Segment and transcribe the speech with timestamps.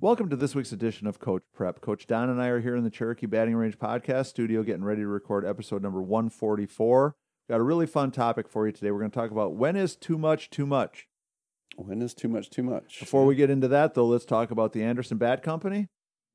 [0.00, 1.80] Welcome to this week's edition of Coach Prep.
[1.80, 5.00] Coach Don and I are here in the Cherokee Batting Range podcast studio getting ready
[5.00, 7.16] to record episode number 144.
[7.48, 8.92] Got a really fun topic for you today.
[8.92, 11.08] We're going to talk about when is too much too much.
[11.74, 13.00] When is too much too much?
[13.00, 15.88] Before we get into that, though, let's talk about the Anderson Bat Company.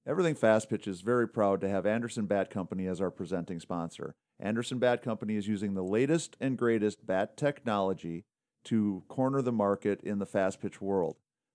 [0.06, 4.14] Everything Fast Pitch is very proud to have Anderson Bat Company as our presenting sponsor.
[4.42, 8.26] Anderson Bat Company is using the latest and greatest bat technology
[8.66, 11.16] to corner the market in the fast pitch world.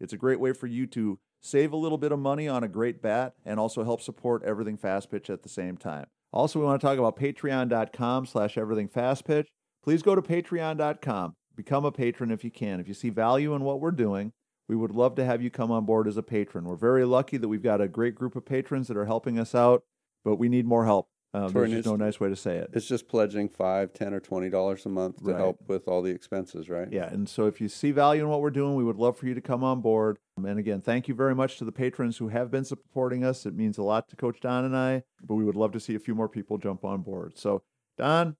[0.00, 2.68] It's a great way for you to save a little bit of money on a
[2.68, 6.06] great bat and also help support everything fast pitch at the same time.
[6.32, 9.48] Also, we want to talk about patreon.com slash everything fast pitch.
[9.82, 11.34] Please go to patreon.com.
[11.54, 12.80] Become a patron if you can.
[12.80, 14.32] If you see value in what we're doing,
[14.68, 16.64] we would love to have you come on board as a patron.
[16.64, 19.54] We're very lucky that we've got a great group of patrons that are helping us
[19.54, 19.84] out,
[20.24, 21.08] but we need more help.
[21.34, 22.70] Um, there's just no nice way to say it.
[22.72, 25.36] It's just pledging five, ten, or twenty dollars a month to Right.
[25.36, 26.90] help with all the expenses, right?
[26.92, 29.26] Yeah, and so if you see value in what we're doing, we would love for
[29.26, 30.18] you to come on board.
[30.38, 33.46] Um, And again, thank you very much to the patrons who have been supporting us.
[33.46, 35.96] It means a lot to Coach Don and I, but we would love to see
[35.96, 37.36] a few more people jump on board.
[37.36, 37.62] So,
[37.98, 38.36] Don,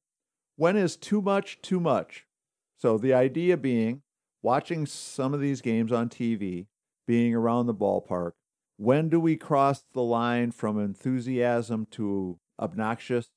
[0.57, 2.27] when is too much too much?
[2.79, 4.03] So, the idea being
[4.41, 6.67] watching some of these games on TV,
[7.09, 8.33] being around the ballpark,
[8.77, 13.29] when do we cross the line from enthusiasm to obnoxious?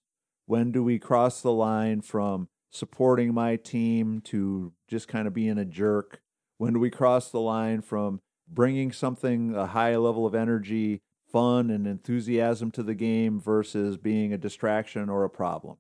[0.46, 5.58] When do we cross the line from supporting my team to just kind of being
[5.58, 6.22] a jerk?
[6.58, 11.70] When do we cross the line from bringing something, a high level of energy, fun,
[11.70, 15.78] and enthusiasm to the game versus being a distraction or a problem?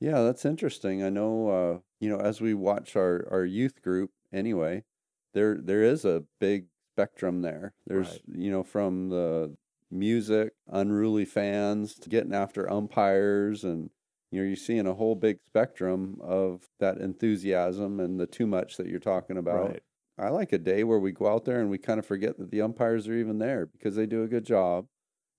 [0.00, 1.02] Yeah, that's interesting.
[1.02, 4.84] I know, uh, you know, as we watch our, our youth group anyway,
[5.32, 7.72] there there is a big spectrum there.
[7.86, 8.20] There's, Right.
[8.36, 9.56] you know, from the
[9.92, 13.90] music, unruly fans, to getting after umpires, and
[14.30, 18.76] you know, you're seeing a whole big spectrum of that enthusiasm and the too much
[18.78, 19.70] that you're talking about.
[19.70, 19.82] Right.
[20.18, 22.50] I like a day where we go out there and we kind of forget that
[22.50, 24.86] the umpires are even there because they do a good job,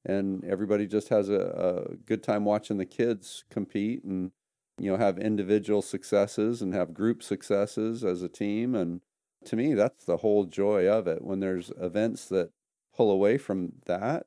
[0.06, 4.32] and everybody just has a, a good time watching the kids compete and
[4.80, 9.02] you know have individual successes and have group successes as a team and
[9.46, 12.50] to me that's the whole joy of it when there's events that
[12.96, 14.26] pull away from that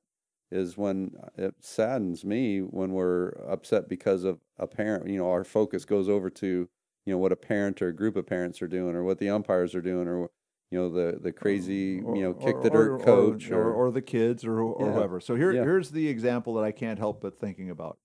[0.57, 5.45] is when it saddens me when we're upset because of a parent you know our
[5.45, 6.69] focus goes over to
[7.05, 9.29] you know what a parent or a group of parents are doing or what the
[9.29, 10.31] umpires are doing or
[10.71, 14.45] you know the the crazy you know kick the dirt coach or, or, the kids
[14.45, 14.93] or, or Yeah.
[14.95, 15.21] whoever.
[15.21, 15.63] So here, Yeah.
[15.63, 17.99] here's the example that I can't help but thinking about.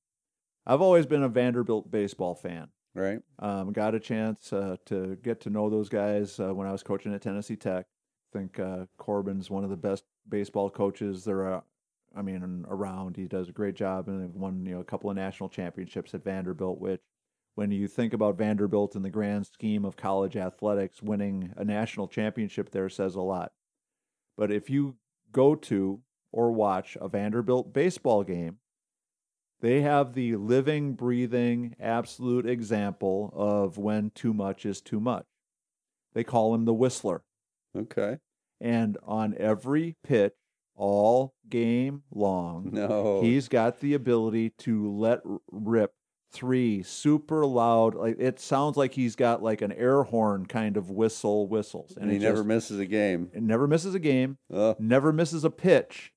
[0.66, 2.70] I've always been a Vanderbilt baseball fan.
[2.94, 6.72] right Um, got a chance uh, to get to know those guys uh, when I
[6.72, 7.88] was coaching at Tennessee Tech.
[7.88, 11.64] I think uh, Corbin's one of the best baseball coaches there are.
[12.16, 13.16] I mean, around.
[13.16, 16.14] He does a great job, and they've won you know a couple of national championships
[16.14, 16.80] at Vanderbilt.
[16.80, 17.02] Which,
[17.56, 22.08] when you think about Vanderbilt in the grand scheme of college athletics, winning a national
[22.08, 23.52] championship there says a lot.
[24.38, 24.96] But if you
[25.32, 26.02] go to
[26.32, 28.58] or watch a Vanderbilt baseball game,
[29.62, 35.26] they have the living, breathing, absolute example of when too much is too much.
[36.14, 37.24] They call him the Whistler.
[37.78, 38.18] okay
[38.60, 40.34] And on every pitch,
[40.82, 45.20] all game long, no he's got the ability to let
[45.52, 45.94] rip
[46.32, 47.94] three super loud.
[47.94, 52.10] Like it sounds like he's got like an air horn kind of whistle whistles, and
[52.10, 54.76] he it never just- misses a game never misses a game Ugh.
[54.80, 56.12] never misses a pitch,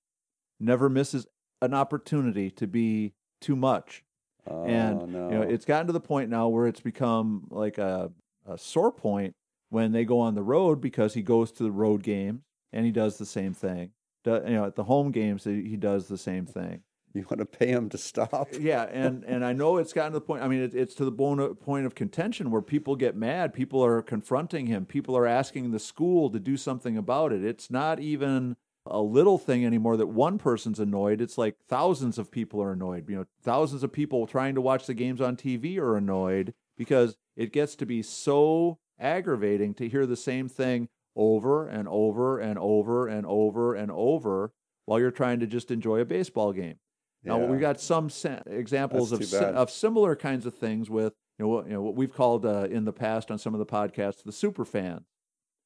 [0.59, 1.27] never misses
[1.61, 4.03] an opportunity to be too much.
[4.47, 5.31] Oh, and no.
[5.31, 8.11] you know, it's gotten to the point now where it's become like a,
[8.47, 9.35] a sore point
[9.71, 12.43] when they go on the road because he goes to the road games
[12.73, 13.91] and he does the same thing.
[14.26, 16.82] You know, at the home games he he does the same thing.
[17.15, 18.49] You want to pay him to stop?
[18.61, 20.43] Yeah, and and I know it's gotten to the point.
[20.43, 23.55] I mean, it, it's to the bone, point of contention where people get mad.
[23.55, 24.85] People are confronting him.
[24.85, 27.44] People are asking the school to do something about it.
[27.44, 28.56] It's not even
[28.87, 31.21] a little thing anymore that one person's annoyed.
[31.21, 33.09] It's like thousands of people are annoyed.
[33.09, 37.17] You know, thousands of people trying to watch the games on TV are annoyed because
[37.37, 42.58] it gets to be so aggravating to hear the same thing over and over and
[42.58, 44.52] over and over and over
[44.87, 46.76] while you're trying to just enjoy a baseball game.
[47.22, 47.46] Now Yeah.
[47.46, 48.11] we got some
[48.46, 49.55] examples That's of too si- bad.
[49.55, 52.66] of similar kinds of things with you know what you know what we've called uh,
[52.70, 55.06] in the past on some of the podcasts the super fans.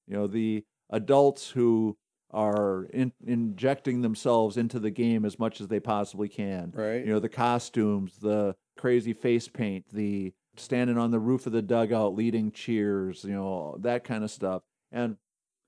[0.07, 1.97] You know the adults who
[2.31, 6.73] are in, injecting themselves into the game as much as they possibly can.
[6.75, 7.05] Right.
[7.05, 11.63] You know, the costumes, the crazy face paint, the standing on the roof of the
[11.63, 14.63] dugout leading cheers, you know, that kind of stuff.
[14.93, 15.17] And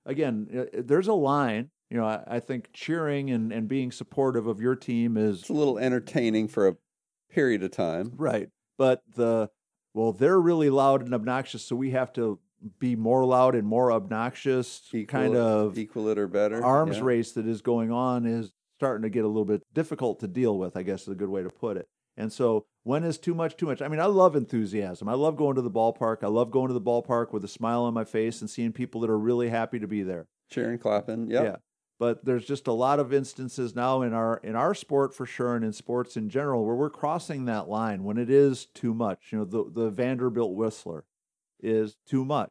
[0.07, 1.71] again, uh, there's a line.
[1.91, 5.49] You know, I, I think cheering and, and being supportive of your team is It's
[5.49, 6.77] a little entertaining for a
[7.31, 8.13] period of time.
[8.17, 8.49] right.
[8.79, 9.51] But the,
[9.93, 12.39] well, they're really loud and obnoxious, so we have to
[12.79, 16.65] be more loud and more obnoxious Equal kind of equal it or better.
[16.65, 17.05] arms yeah.
[17.05, 20.59] race that is going on is starting to get a little bit difficult to deal
[20.59, 21.89] with, I guess is a good way to put it.
[22.17, 23.83] And so, when is too much too much?
[23.83, 25.09] I mean, I love enthusiasm.
[25.09, 26.19] I love going to the ballpark.
[26.23, 29.01] I love going to the ballpark with a smile on my face and seeing people
[29.03, 30.27] that are really happy to be there.
[30.51, 31.31] Cheering, clapping.
[31.31, 31.45] Yep.
[31.45, 31.57] Yeah.
[31.99, 35.55] But there's just a lot of instances now in our in our sport for sure
[35.55, 39.29] and in sports in general where we're crossing that line when it is too much.
[39.31, 41.05] You know, the the Vanderbilt Whistler
[41.63, 42.49] is too much.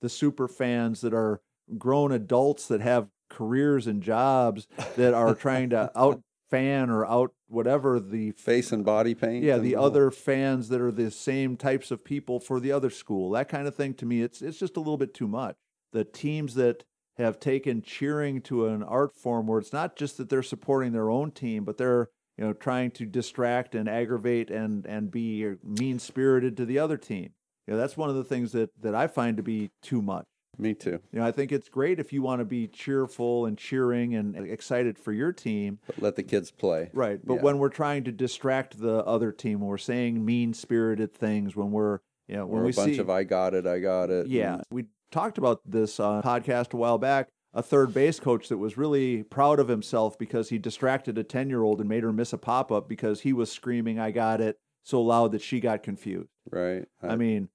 [0.00, 1.40] The super fans that are
[1.78, 6.22] grown adults that have careers and jobs that are trying to out
[6.52, 9.42] fan or out whatever the Face and body paint.
[9.42, 12.90] yeah the whole- other fans that are the same types of people for the other
[12.90, 13.30] school.
[13.30, 15.56] That kind of thing to me it's it's just a little bit too much.
[15.92, 16.84] The teams that
[17.18, 21.10] have taken cheering to an art form where it's not just that they're supporting their
[21.10, 22.08] own team but they're
[22.38, 26.96] you know trying to distract and aggravate and and be mean spirited to the other
[26.96, 27.30] team.
[27.66, 30.26] You know that's one of the things that that I find to be too much
[30.58, 31.00] Me too.
[31.12, 34.36] you know I think it's great if you want to be cheerful and cheering and
[34.36, 36.90] excited for your team But let the kids play.
[36.92, 37.20] Right.
[37.24, 37.42] But Yeah.
[37.42, 41.70] when we're trying to distract the other team, when we're saying mean spirited things, when
[41.72, 42.98] we're, you know, when Or we a bunch see.
[43.00, 44.26] of I got it, I got it.
[44.26, 44.54] yeah.
[44.56, 47.28] and- We talked about this on podcast a while back.
[47.54, 51.48] A third base coach that was really proud of himself because he distracted a 10
[51.50, 54.40] year old and made her miss a pop up because he was screaming, I got
[54.40, 56.30] it, so loud that she got confused.
[56.50, 56.86] Right.
[57.02, 57.48] I mean,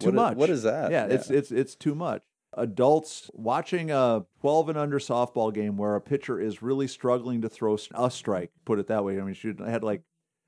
[0.00, 0.36] too what is- much.
[0.36, 0.90] what is that?
[0.92, 2.22] Yeah, it's it's it's too much.
[2.54, 7.48] Adults watching a 12 and under softball game where a pitcher is really struggling to
[7.48, 9.18] throw a strike, put it that way.
[9.18, 10.02] I mean, she had like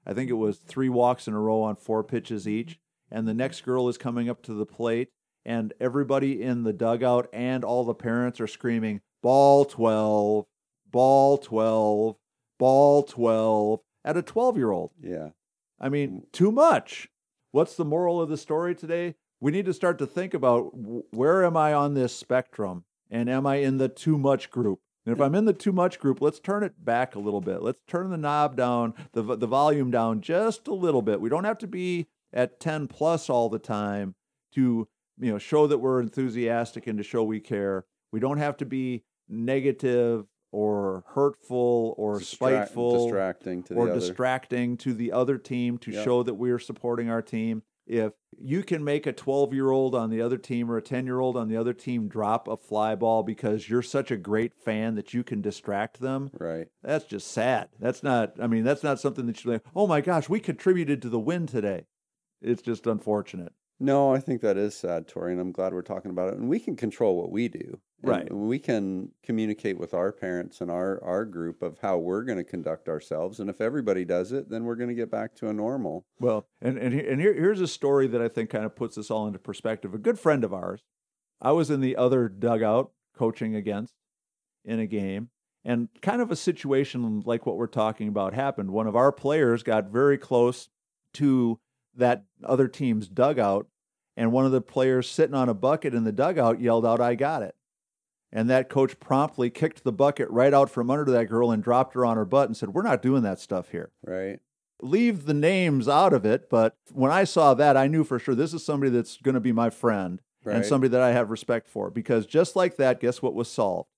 [0.06, 2.78] I think it was 3 walks in a row on 4 pitches each,
[3.10, 5.08] and the next girl is coming up to the plate
[5.46, 10.46] and everybody in the dugout and all the parents are screaming, "Ball 12,
[10.90, 12.16] ball 12,
[12.58, 14.92] ball 12" at a 12-year-old.
[15.00, 15.30] yeah.
[15.80, 16.32] I mean, mm.
[16.32, 17.08] too much.
[17.50, 19.16] What's the moral of the story today?
[19.44, 20.70] We need to start to think about
[21.12, 24.80] where am I on this spectrum and am I in the too much group?
[25.04, 27.60] And if I'm in the too much group, let's turn it back a little bit.
[27.60, 31.20] Let's turn the knob down, the the volume down just a little bit.
[31.20, 34.14] We don't have to be at 10 plus all the time
[34.54, 34.88] to,
[35.20, 37.84] you know, show that we're enthusiastic and to show we care.
[38.12, 43.92] We don't have to be negative or hurtful or Distract- spiteful distracting to or the
[43.92, 44.00] other.
[44.00, 46.02] distracting to the other team to Yep.
[46.02, 47.62] show that we're supporting our team.
[47.86, 51.06] If you can make a 12 year old on the other team or a 10
[51.06, 54.54] year old on the other team drop a fly ball because you're such a great
[54.54, 56.68] fan that you can distract them, right.
[56.82, 57.68] that's just sad.
[57.78, 61.02] That's not, I mean, that's not something that you're like, oh my gosh, we contributed
[61.02, 61.86] to the win today.
[62.40, 63.52] It's just unfortunate.
[63.80, 66.38] No, I think that is sad, Tori, and I'm glad we're talking about it.
[66.38, 67.80] And we can control what we do.
[68.02, 68.32] And Right.
[68.32, 72.44] We can communicate with our parents and our, our group of how we're going to
[72.44, 73.40] conduct ourselves.
[73.40, 76.06] And if everybody does it, then we're going to get back to a normal.
[76.20, 79.10] Well, and and, and here, here's a story that I think kind of puts this
[79.10, 79.92] all into perspective.
[79.92, 80.82] A good friend of ours,
[81.40, 83.94] I was in the other dugout coaching against
[84.64, 85.30] in a game,
[85.64, 88.70] and kind of a situation like what we're talking about happened.
[88.70, 90.68] One of our players got very close
[91.14, 91.58] to
[91.96, 93.66] that other team's dugout,
[94.16, 97.14] and one of the players sitting on a bucket in the dugout yelled out, "I
[97.14, 97.54] got it."
[98.32, 101.94] And that coach promptly kicked the bucket right out from under that girl and dropped
[101.94, 104.40] her on her butt and said, We're not doing that stuff here Right.
[104.82, 108.34] leave the names out of it, but when I saw that, I knew for sure
[108.34, 110.20] this is somebody that's going to be my friend
[110.56, 111.90] and somebody that I have respect for.
[111.90, 113.88] Because just like that, guess what was solved?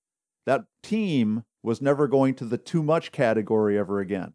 [0.45, 4.33] That team was never going to the too much category ever again.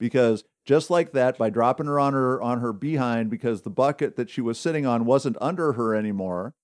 [0.00, 4.16] Because just like that, by dropping her on her on her behind because the bucket
[4.16, 6.54] that she was sitting on wasn't under her anymore,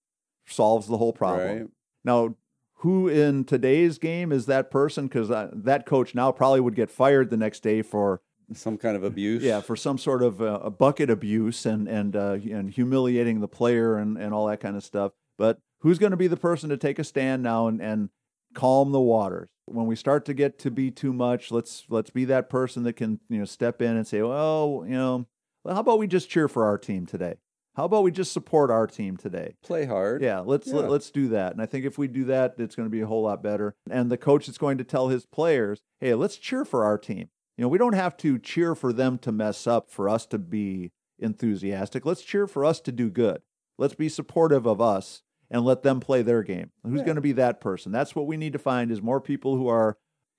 [0.47, 1.59] solves the whole problem.
[1.59, 1.67] Right.
[2.05, 2.35] Now,
[2.77, 5.07] who in today's game is that person?
[5.07, 8.23] Because that coach now probably would get fired the next day for
[8.55, 9.43] Some kind of abuse.
[9.43, 13.49] yeah, for some sort of uh, a bucket abuse and and uh, and humiliating the
[13.49, 15.13] player and and all that kind of stuff.
[15.37, 18.09] But who's going to be the person to take a stand now and and
[18.55, 19.51] calm the waters?
[19.67, 22.95] When we start to get to be too much, let's let's be that person that
[22.95, 25.27] can you know step in and say, well, you know,
[25.65, 27.35] well, how about we just cheer for our team today?
[27.75, 29.55] How about we just support our team today?
[29.63, 30.23] Play hard.
[30.23, 30.75] Yeah, let's Yeah.
[30.75, 31.53] Let, us do that.
[31.53, 33.77] And I think if we do that, it's going to be a whole lot better.
[33.89, 37.29] And the coach is going to tell his players, "Hey, let's cheer for our team.
[37.57, 40.39] You know, we don't have to cheer for them to mess up for us to
[40.39, 42.05] be enthusiastic.
[42.05, 43.43] Let's cheer for us to do good.
[43.79, 46.71] Let's be supportive of us and let them play their game.
[46.85, 47.07] Who's Yeah.
[47.07, 47.93] going to be that person?
[47.93, 49.97] That's what we need to find is more people who are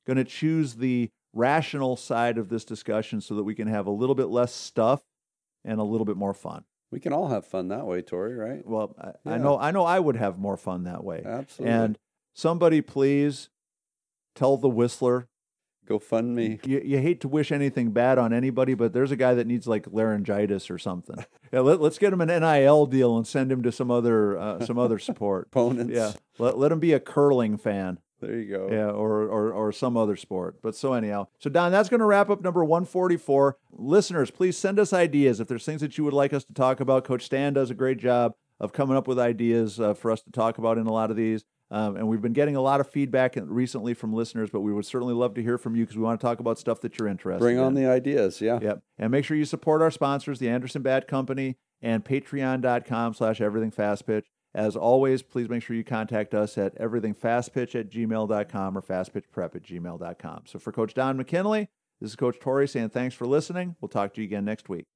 [0.08, 3.91] going to choose the rational side of this discussion so that we can have a
[3.91, 5.01] little bit less stuff
[5.63, 6.63] and a little bit more fun.
[6.91, 8.65] We can all have fun that way, Tori, right?
[8.65, 11.22] Well, I, I know I know I would have more fun that way.
[11.25, 11.74] Absolutely.
[11.74, 12.00] And
[12.34, 13.50] somebody please
[14.36, 15.30] tell the whistler
[15.88, 16.59] Go fund me.
[16.65, 19.67] you, you hate to wish anything bad on anybody, but there's a guy that needs
[19.67, 21.25] like laryngitis or something.
[21.53, 24.65] Yeah, let, us get him an NIL deal and send him to some other uh,
[24.65, 25.47] some other support.
[25.51, 25.91] Opponents.
[25.93, 27.97] Yeah, let, let him be a curling fan.
[28.21, 28.69] There you go.
[28.71, 30.61] Yeah, or, or or some other sport.
[30.61, 33.57] But so anyhow, so Don, that's going to wrap up number 144.
[33.73, 36.79] Listeners, please send us ideas if there's things that you would like us to talk
[36.79, 37.03] about.
[37.03, 40.31] Coach Stan does a great job of coming up with ideas uh, for us to
[40.31, 41.43] talk about in a lot of these.
[41.72, 44.86] Um, and we've been getting a lot of feedback recently from listeners, but we would
[44.86, 47.08] certainly love to hear from you because we want to talk about stuff that you're
[47.08, 47.63] interested Bring in.
[47.63, 48.42] on the ideas.
[48.42, 48.60] Yeah.
[48.62, 48.84] Yep.
[49.00, 53.72] And make sure you support our sponsors, the Anderson Bat Company and patreon.com slash everything
[53.72, 54.28] fast pitch.
[54.54, 59.63] As always, please make sure you contact us at everythingfastpitch at gmail.com or fastpitchprep at
[59.63, 60.42] gmail.com.
[60.46, 61.70] So for Coach Don McKinley,
[62.01, 63.78] this is Coach Torrey saying thanks for listening.
[63.80, 64.88] We'll talk to you again next week.